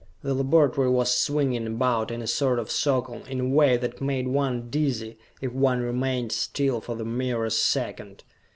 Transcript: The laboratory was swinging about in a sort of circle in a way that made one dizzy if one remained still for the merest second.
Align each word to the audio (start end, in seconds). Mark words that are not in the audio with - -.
The 0.23 0.33
laboratory 0.33 0.89
was 0.89 1.13
swinging 1.13 1.67
about 1.67 2.09
in 2.09 2.23
a 2.23 2.25
sort 2.25 2.57
of 2.57 2.71
circle 2.71 3.21
in 3.29 3.39
a 3.39 3.47
way 3.47 3.77
that 3.77 4.01
made 4.01 4.27
one 4.27 4.67
dizzy 4.71 5.19
if 5.41 5.51
one 5.53 5.81
remained 5.81 6.31
still 6.31 6.81
for 6.81 6.95
the 6.95 7.05
merest 7.05 7.63
second. 7.63 8.23